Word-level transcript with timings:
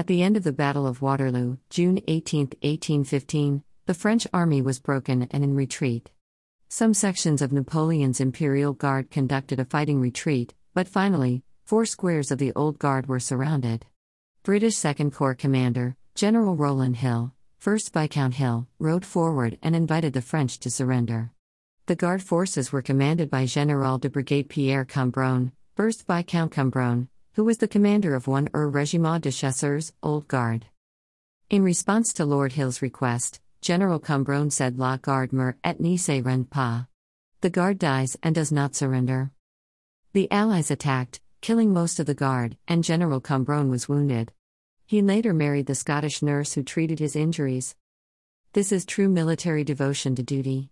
At 0.00 0.06
the 0.06 0.22
end 0.22 0.38
of 0.38 0.44
the 0.44 0.52
Battle 0.54 0.86
of 0.86 1.02
Waterloo, 1.02 1.58
June 1.68 2.00
18, 2.08 2.46
1815, 2.62 3.62
the 3.84 3.92
French 3.92 4.26
army 4.32 4.62
was 4.62 4.78
broken 4.78 5.28
and 5.30 5.44
in 5.44 5.54
retreat. 5.54 6.10
Some 6.70 6.94
sections 6.94 7.42
of 7.42 7.52
Napoleon's 7.52 8.18
Imperial 8.18 8.72
Guard 8.72 9.10
conducted 9.10 9.60
a 9.60 9.66
fighting 9.66 10.00
retreat, 10.00 10.54
but 10.72 10.88
finally, 10.88 11.42
four 11.66 11.84
squares 11.84 12.30
of 12.30 12.38
the 12.38 12.50
Old 12.56 12.78
Guard 12.78 13.08
were 13.08 13.20
surrounded. 13.20 13.84
British 14.42 14.74
Second 14.74 15.12
Corps 15.12 15.34
commander, 15.34 15.96
General 16.14 16.56
Rowland 16.56 16.96
Hill, 16.96 17.34
1st 17.62 17.92
Viscount 17.92 18.34
Hill, 18.36 18.68
rode 18.78 19.04
forward 19.04 19.58
and 19.62 19.76
invited 19.76 20.14
the 20.14 20.22
French 20.22 20.58
to 20.60 20.70
surrender. 20.70 21.30
The 21.84 21.94
Guard 21.94 22.22
forces 22.22 22.72
were 22.72 22.80
commanded 22.80 23.28
by 23.28 23.44
General 23.44 23.98
de 23.98 24.08
Brigade 24.08 24.48
Pierre 24.48 24.86
Cambronne, 24.86 25.52
1st 25.76 26.06
Viscount 26.06 26.52
Cambronne, 26.52 27.08
who 27.40 27.44
was 27.46 27.56
the 27.56 27.66
commander 27.66 28.14
of 28.14 28.26
1 28.26 28.50
Er 28.54 28.68
Regiment 28.68 29.22
de 29.22 29.30
Chasseurs, 29.30 29.94
Old 30.02 30.28
Guard. 30.28 30.66
In 31.48 31.62
response 31.62 32.12
to 32.12 32.26
Lord 32.26 32.52
Hill's 32.52 32.82
request, 32.82 33.40
General 33.62 33.98
Cambronne 33.98 34.52
said 34.52 34.78
La 34.78 34.98
Garde 34.98 35.32
meurt 35.32 35.56
et 35.64 35.80
ne 35.80 35.96
se 35.96 36.20
rend 36.20 36.50
pas. 36.50 36.84
The 37.40 37.48
Guard 37.48 37.78
dies 37.78 38.14
and 38.22 38.34
does 38.34 38.52
not 38.52 38.74
surrender. 38.74 39.30
The 40.12 40.30
Allies 40.30 40.70
attacked, 40.70 41.22
killing 41.40 41.72
most 41.72 41.98
of 41.98 42.04
the 42.04 42.12
Guard, 42.12 42.58
and 42.68 42.84
General 42.84 43.22
Cambronne 43.22 43.70
was 43.70 43.88
wounded. 43.88 44.32
He 44.84 45.00
later 45.00 45.32
married 45.32 45.64
the 45.64 45.74
Scottish 45.74 46.20
nurse 46.20 46.52
who 46.52 46.62
treated 46.62 46.98
his 46.98 47.16
injuries. 47.16 47.74
This 48.52 48.70
is 48.70 48.84
true 48.84 49.08
military 49.08 49.64
devotion 49.64 50.14
to 50.16 50.22
duty. 50.22 50.68